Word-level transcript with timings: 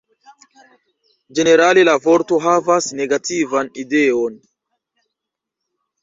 Ĝenerale 1.39 1.83
la 1.89 1.93
vorto 2.05 2.39
havas 2.45 2.87
negativan 3.01 3.69
ideon. 3.83 4.39